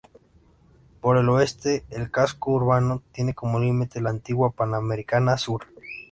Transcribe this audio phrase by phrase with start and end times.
[0.99, 5.67] Por el oeste, el casco urbano tiene como límite a la Antigua Panamericana Sur.